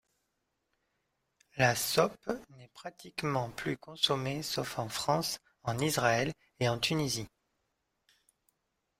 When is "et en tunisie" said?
6.59-7.27